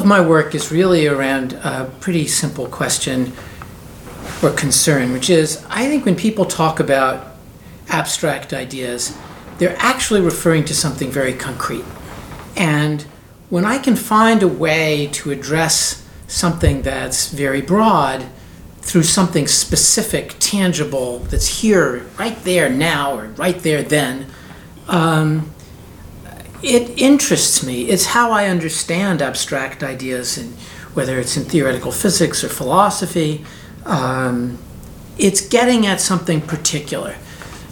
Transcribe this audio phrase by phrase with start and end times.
[0.00, 3.32] of my work is really around a pretty simple question
[4.42, 7.36] or concern, which is I think when people talk about
[7.88, 9.16] abstract ideas,
[9.58, 11.84] they're actually referring to something very concrete.
[12.56, 13.02] And
[13.50, 18.24] when I can find a way to address something that's very broad
[18.80, 24.26] through something specific, tangible, that's here, right there now, or right there then,
[24.88, 25.50] um,
[26.62, 27.84] it interests me.
[27.84, 30.54] It's how I understand abstract ideas, and
[30.94, 33.44] whether it's in theoretical physics or philosophy.
[33.84, 34.58] Um,
[35.18, 37.14] it's getting at something particular.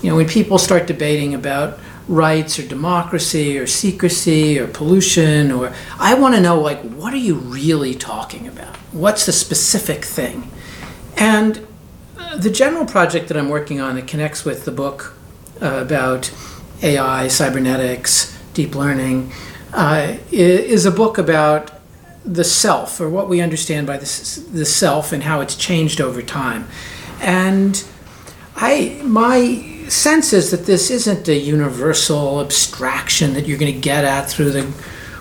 [0.03, 5.73] You know, when people start debating about rights or democracy or secrecy or pollution or
[5.99, 8.75] I want to know like what are you really talking about?
[8.93, 10.51] What's the specific thing?
[11.17, 11.67] And
[12.17, 15.15] uh, the general project that I'm working on that connects with the book
[15.61, 16.33] uh, about
[16.83, 19.31] AI, cybernetics, deep learning,
[19.73, 21.71] uh, is a book about
[22.25, 24.09] the self, or what we understand by the,
[24.53, 26.67] the self, and how it's changed over time.
[27.21, 27.85] And
[28.57, 34.05] I, my sense is that this isn't a universal abstraction that you're going to get
[34.05, 34.67] at through the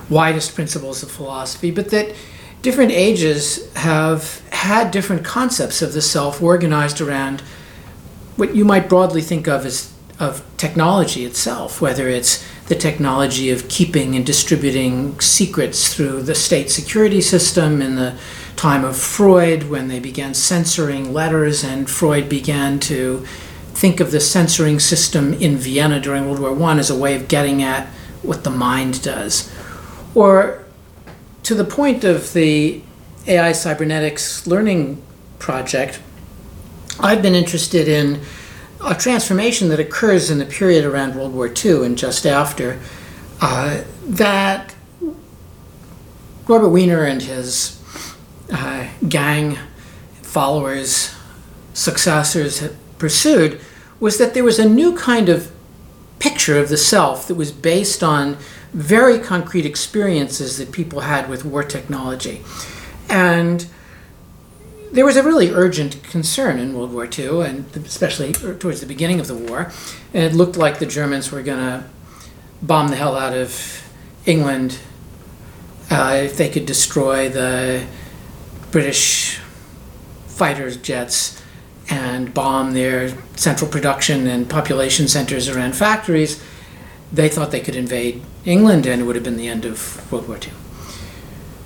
[0.09, 2.15] widest principles of philosophy, but that
[2.63, 7.41] different ages have had different concepts of the self organized around
[8.35, 13.69] what you might broadly think of as of technology itself, whether it's the technology of
[13.69, 18.17] keeping and distributing secrets through the state security system in the
[18.55, 23.25] time of Freud when they began censoring letters and Freud began to
[23.73, 27.27] think of the censoring system in Vienna during World War I as a way of
[27.27, 27.87] getting at
[28.23, 29.53] what the mind does.
[30.15, 30.65] Or
[31.43, 32.81] to the point of the
[33.27, 35.01] AI cybernetics learning
[35.37, 36.01] project,
[36.99, 38.21] I've been interested in
[38.85, 42.79] a transformation that occurs in the period around World War II and just after
[43.41, 44.75] uh, that
[46.47, 47.81] Norbert Wiener and his
[48.51, 49.57] uh, gang
[50.21, 51.13] followers,
[51.73, 53.59] successors had pursued
[53.99, 55.51] was that there was a new kind of
[56.19, 58.37] picture of the self that was based on
[58.73, 62.43] very concrete experiences that people had with war technology.
[63.09, 63.67] And
[64.91, 69.19] there was a really urgent concern in World War II, and especially towards the beginning
[69.19, 69.71] of the war.
[70.13, 71.85] And it looked like the Germans were going to
[72.61, 73.83] bomb the hell out of
[74.25, 74.79] England
[75.89, 77.85] uh, if they could destroy the
[78.71, 79.39] British
[80.27, 81.41] fighter jets
[81.89, 86.43] and bomb their central production and population centers around factories.
[87.11, 90.27] They thought they could invade England, and it would have been the end of World
[90.27, 90.66] War II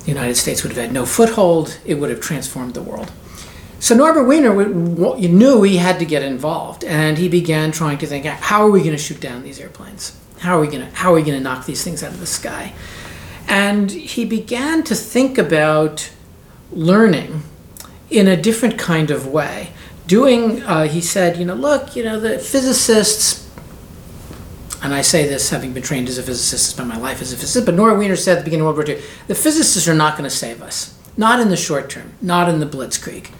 [0.04, 1.78] the United States would have had no foothold.
[1.84, 3.10] It would have transformed the world.
[3.78, 8.24] So Norbert Wiener knew he had to get involved, and he began trying to think:
[8.24, 10.16] How are we going to shoot down these airplanes?
[10.38, 12.20] How are we going to How are we going to knock these things out of
[12.20, 12.74] the sky?
[13.48, 16.10] And he began to think about
[16.70, 17.42] learning
[18.08, 19.70] in a different kind of way.
[20.06, 23.41] Doing, uh, he said, you know, look, you know, the physicists
[24.82, 27.36] and I say this having been trained as a physicist, spent my life as a
[27.36, 29.94] physicist, but Norbert Wiener said at the beginning of World War II, the physicists are
[29.94, 30.98] not going to save us.
[31.16, 33.30] Not in the short term, not in the blitzkrieg.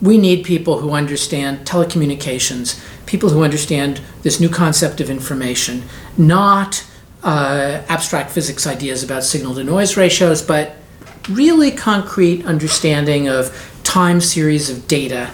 [0.00, 5.84] We need people who understand telecommunications, people who understand this new concept of information,
[6.18, 6.84] not
[7.22, 10.76] uh, abstract physics ideas about signal to noise ratios, but
[11.28, 15.30] really concrete understanding of time series of data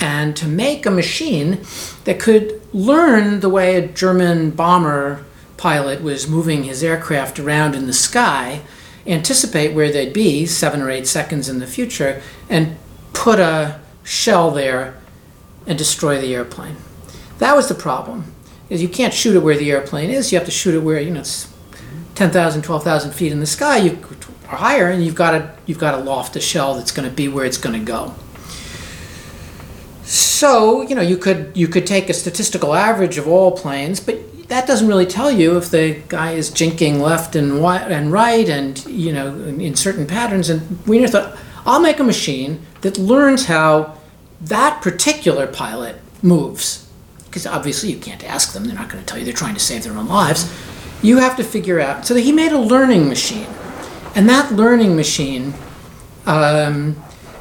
[0.00, 1.60] and to make a machine
[2.04, 5.24] that could learn the way a German bomber
[5.56, 8.62] pilot was moving his aircraft around in the sky,
[9.06, 12.76] anticipate where they'd be seven or eight seconds in the future, and
[13.12, 14.96] put a shell there
[15.66, 16.76] and destroy the airplane.
[17.38, 18.32] That was the problem.
[18.70, 20.30] Is you can't shoot it where the airplane is.
[20.30, 21.52] You have to shoot it where you know it's
[22.14, 23.98] 10,000, 12,000 feet in the sky, you
[24.50, 27.14] or higher, and you've got to you've got to loft a shell that's going to
[27.14, 28.14] be where it's going to go.
[30.38, 34.46] So, you know, you could you could take a statistical average of all planes, but
[34.46, 38.78] that doesn't really tell you if the guy is jinking left and and right and
[38.86, 40.48] you know in certain patterns.
[40.48, 41.36] And Wiener thought
[41.66, 43.98] I'll make a machine that learns how
[44.40, 46.88] that particular pilot moves.
[47.24, 48.64] Because obviously you can't ask them.
[48.66, 50.48] They're not going to tell you they're trying to save their own lives.
[51.02, 53.48] You have to figure out so he made a learning machine.
[54.14, 55.54] And that learning machine
[56.26, 56.94] um,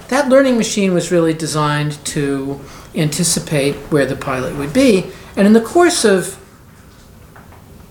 [0.08, 2.60] that learning machine was really designed to
[2.98, 5.12] anticipate where the pilot would be.
[5.36, 6.38] And in the course of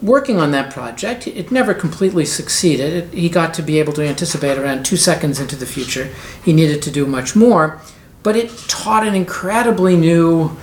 [0.03, 2.93] working on that project, it never completely succeeded.
[2.93, 6.13] It, he got to be able to anticipate around two seconds into the future.
[6.45, 7.81] He needed to do much more,
[8.23, 10.57] but it taught an incredibly new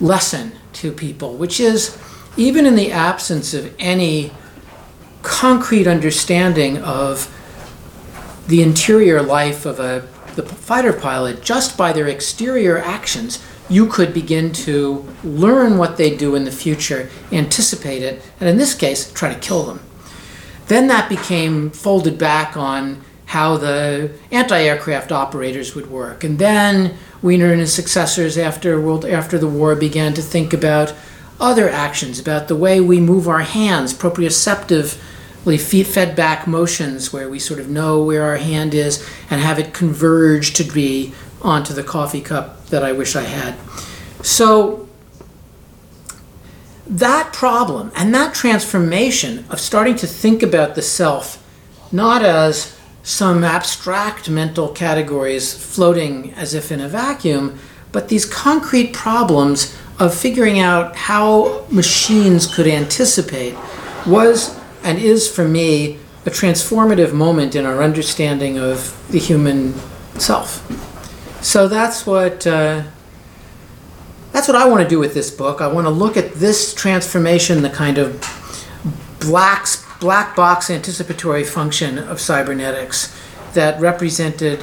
[0.00, 1.96] lesson to people, which is
[2.36, 4.30] even in the absence of any
[5.22, 7.32] concrete understanding of
[8.46, 10.06] the interior life of a
[10.36, 16.16] the fighter pilot just by their exterior actions you could begin to learn what they
[16.16, 19.80] do in the future anticipate it and in this case try to kill them.
[20.68, 26.22] Then that became folded back on how the anti-aircraft operators would work.
[26.22, 30.94] And then Wiener and his successors after world after the war began to think about
[31.40, 37.38] other actions about the way we move our hands proprioceptively fed back motions where we
[37.38, 41.82] sort of know where our hand is and have it converge to be onto the
[41.82, 43.56] coffee cup that I wish I had.
[44.22, 44.88] So
[46.86, 51.42] that problem and that transformation of starting to think about the self
[51.92, 57.58] not as some abstract mental categories floating as if in a vacuum,
[57.92, 63.54] but these concrete problems of figuring out how machines could anticipate
[64.06, 69.72] was and is for me a transformative moment in our understanding of the human
[70.18, 70.60] self.
[71.46, 72.82] So that's what uh,
[74.32, 75.60] that's what I want to do with this book.
[75.60, 78.20] I want to look at this transformation, the kind of
[79.20, 79.68] black
[80.00, 83.16] black box anticipatory function of cybernetics
[83.54, 84.60] that represented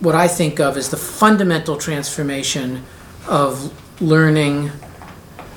[0.00, 2.84] what I think of as the fundamental transformation
[3.26, 3.72] of
[4.02, 4.72] learning,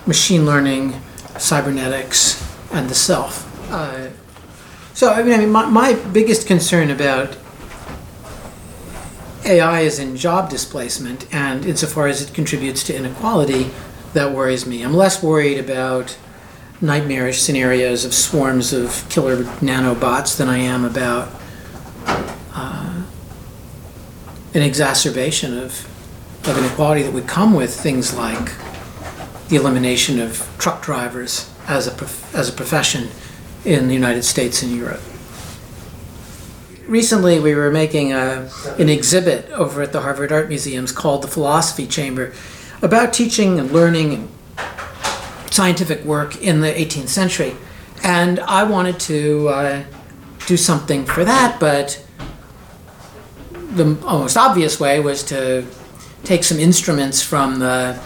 [0.07, 0.95] machine learning,
[1.37, 2.41] cybernetics,
[2.71, 3.45] and the self.
[3.69, 4.11] Uh,
[4.93, 7.35] so I mean, I mean, my, my biggest concern about
[9.45, 13.71] AI is in job displacement, and insofar as it contributes to inequality,
[14.13, 14.81] that worries me.
[14.81, 16.17] I'm less worried about
[16.81, 21.29] nightmarish scenarios of swarms of killer nanobots than I am about
[22.53, 23.03] uh,
[24.53, 25.85] an exacerbation of,
[26.47, 28.51] of inequality that would come with things like
[29.49, 33.09] the elimination of truck drivers as a, prof- as a profession
[33.65, 35.01] in the United States and Europe.
[36.89, 38.49] Recently, we were making a,
[38.79, 42.33] an exhibit over at the Harvard Art Museums called the Philosophy Chamber
[42.81, 44.29] about teaching and learning and
[45.51, 47.55] scientific work in the 18th century.
[48.01, 49.83] And I wanted to uh,
[50.47, 52.03] do something for that, but
[53.51, 55.67] the most obvious way was to
[56.23, 58.01] take some instruments from the.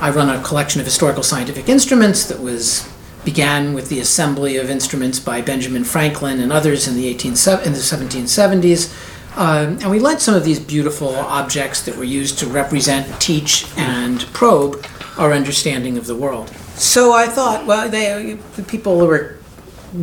[0.00, 2.90] I run a collection of historical scientific instruments that was
[3.24, 7.34] began with the assembly of instruments by Benjamin Franklin and others in the, 18, in
[7.34, 8.92] the 1770s.
[9.36, 13.66] Um, and we lent some of these beautiful objects that were used to represent, teach,
[13.76, 14.84] and probe
[15.16, 16.50] our understanding of the world.
[16.74, 19.38] So I thought, well, they, the people who were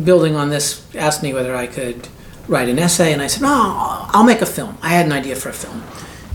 [0.04, 2.08] building on this asked me whether I could
[2.48, 4.78] write an essay, and I said, no, I'll make a film.
[4.82, 5.84] I had an idea for a film.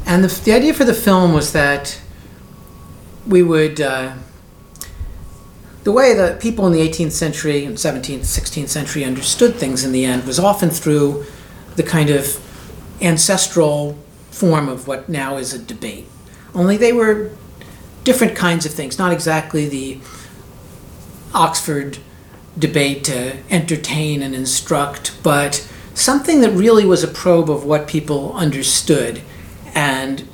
[0.06, 2.00] And the, the idea for the film was that
[3.28, 3.82] we would.
[3.82, 4.14] Uh,
[5.86, 9.92] the way that people in the 18th century and 17th, 16th century understood things in
[9.92, 11.24] the end was often through
[11.76, 12.42] the kind of
[13.02, 13.96] ancestral
[14.32, 16.08] form of what now is a debate.
[16.56, 17.30] Only they were
[18.04, 20.00] different kinds of things, not exactly the
[21.36, 22.00] Oxford
[22.58, 28.34] debate to entertain and instruct, but something that really was a probe of what people
[28.34, 29.22] understood.
[29.76, 30.28] And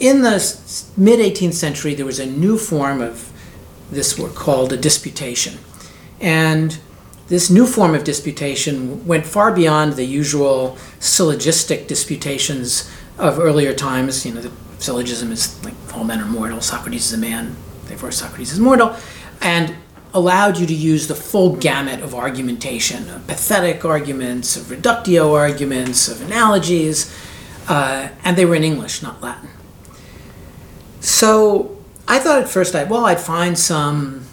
[0.00, 3.31] in the mid 18th century, there was a new form of
[3.92, 5.58] this were called a disputation.
[6.20, 6.78] And
[7.28, 14.26] this new form of disputation went far beyond the usual syllogistic disputations of earlier times.
[14.26, 18.10] You know, the syllogism is like all men are mortal, Socrates is a man, therefore
[18.10, 18.96] Socrates is mortal,
[19.40, 19.74] and
[20.14, 26.08] allowed you to use the full gamut of argumentation, of pathetic arguments, of reductio arguments,
[26.08, 27.14] of analogies,
[27.68, 29.48] uh, and they were in English, not Latin.
[31.00, 34.26] So I thought at first I well I'd find some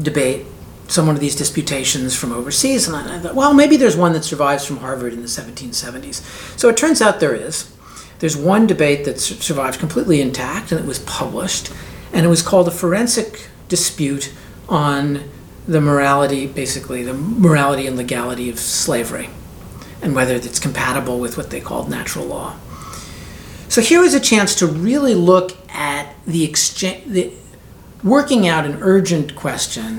[0.00, 0.46] debate,
[0.88, 4.24] some one of these disputations from overseas, and I thought well maybe there's one that
[4.24, 6.58] survives from Harvard in the 1770s.
[6.58, 7.74] So it turns out there is.
[8.18, 11.72] There's one debate that survives completely intact, and it was published,
[12.12, 14.30] and it was called a forensic dispute
[14.68, 15.22] on
[15.66, 19.30] the morality, basically the morality and legality of slavery,
[20.02, 22.56] and whether it's compatible with what they called natural law.
[23.70, 27.32] So here is a chance to really look at the exchange, the,
[28.02, 29.98] working out an urgent question,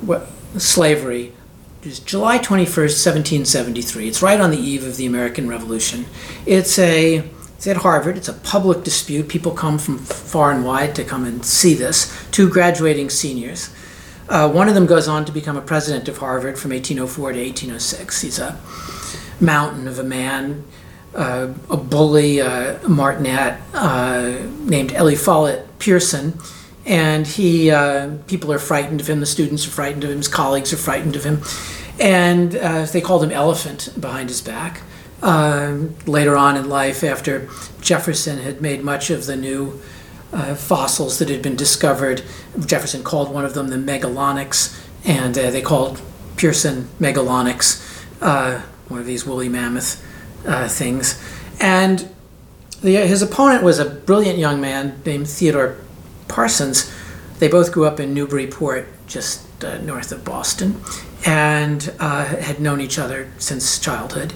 [0.00, 1.32] what, slavery,
[1.82, 4.06] is July 21st, 1773.
[4.06, 6.06] It's right on the eve of the American Revolution.
[6.46, 8.16] It's a it's at Harvard.
[8.16, 9.28] It's a public dispute.
[9.28, 12.24] People come from far and wide to come and see this.
[12.30, 13.74] Two graduating seniors.
[14.28, 17.38] Uh, one of them goes on to become a president of Harvard from 1804 to
[17.40, 18.20] 1806.
[18.20, 18.60] He's a
[19.40, 20.62] mountain of a man
[21.14, 26.38] uh, a bully, uh, Martinet, uh, named Eliphalet Pearson.
[26.86, 30.28] And he, uh, people are frightened of him, the students are frightened of him, his
[30.28, 31.40] colleagues are frightened of him.
[31.98, 34.82] And uh, they called him Elephant behind his back.
[35.24, 37.48] um, later on in life after
[37.80, 39.80] Jefferson had made much of the new
[40.56, 42.22] fossils that had been discovered.
[42.66, 46.02] Jefferson called one of them the Megalonyx, and they called
[46.36, 47.80] Pearson Megalonyx,
[48.20, 50.04] uh, one of these woolly mammoth
[50.46, 51.22] uh, things.
[51.60, 52.08] And
[52.82, 55.76] the, his opponent was a brilliant young man named Theodore
[56.28, 56.92] Parsons.
[57.38, 60.80] They both grew up in Newburyport, just uh, north of Boston,
[61.26, 64.34] and uh, had known each other since childhood.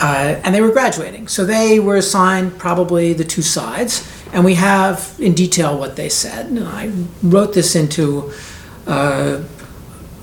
[0.00, 1.28] Uh, and they were graduating.
[1.28, 6.08] So they were assigned probably the two sides, and we have in detail what they
[6.08, 6.46] said.
[6.46, 6.90] And I
[7.22, 8.32] wrote this into
[8.86, 9.42] uh,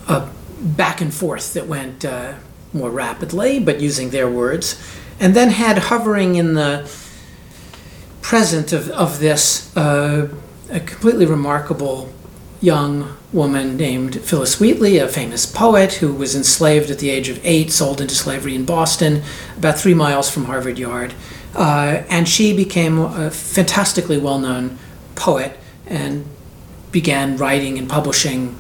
[0.08, 2.34] a back and forth that went uh,
[2.78, 4.82] more rapidly, but using their words,
[5.20, 6.90] and then had hovering in the
[8.22, 10.30] present of, of this uh,
[10.70, 12.14] a completely remarkable
[12.60, 17.40] young woman named Phillis Wheatley, a famous poet who was enslaved at the age of
[17.46, 19.22] eight, sold into slavery in Boston,
[19.58, 21.14] about three miles from Harvard Yard.
[21.56, 24.78] Uh, and she became a fantastically well known
[25.16, 26.26] poet and
[26.92, 28.58] began writing and publishing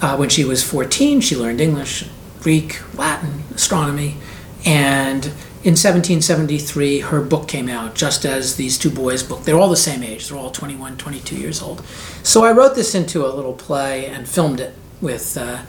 [0.00, 1.20] uh, when she was 14.
[1.20, 2.04] She learned English,
[2.40, 4.16] Greek, Latin, astronomy,
[4.64, 5.32] and
[5.64, 9.42] in 1773, her book came out, just as these two boys' book.
[9.42, 10.28] They're all the same age.
[10.28, 11.84] They're all 21, 22 years old.
[12.22, 15.62] So I wrote this into a little play and filmed it with uh,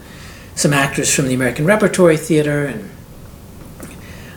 [0.53, 2.89] some actors from the American Repertory Theater, and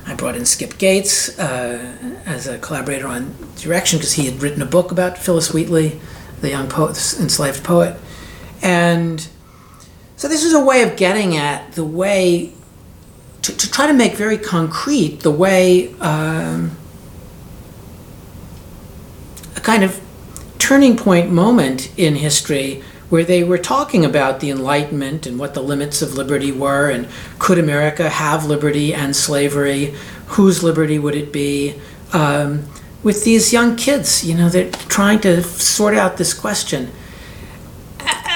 [0.06, 4.62] I brought in Skip Gates uh, as a collaborator on direction because he had written
[4.62, 6.00] a book about Phillis Wheatley,
[6.40, 8.00] the young poet, enslaved poet,
[8.62, 9.28] and
[10.22, 12.52] so this is a way of getting at the way
[13.42, 16.70] to, to try to make very concrete the way um,
[19.56, 20.00] a kind of
[20.58, 25.60] turning point moment in history where they were talking about the Enlightenment and what the
[25.60, 27.08] limits of liberty were, and
[27.40, 29.92] could America have liberty and slavery?
[30.26, 31.74] Whose liberty would it be?
[32.12, 32.68] Um,
[33.02, 36.92] with these young kids, you know, they're trying to sort out this question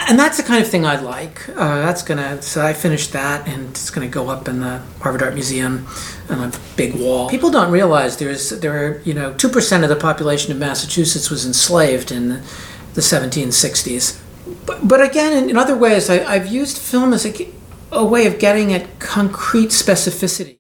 [0.08, 1.48] and that's the kind of thing I'd like.
[1.48, 2.40] Uh, that's gonna.
[2.40, 5.86] So I finished that, and it's gonna go up in the Harvard Art Museum
[6.28, 7.28] on a big wall.
[7.28, 11.28] People don't realize there's there are you know two percent of the population of Massachusetts
[11.30, 12.36] was enslaved in the,
[12.94, 14.20] the 1760s.
[14.64, 17.48] But, but again, in, in other ways, I, I've used film as a,
[17.90, 20.54] a way of getting at concrete specificity.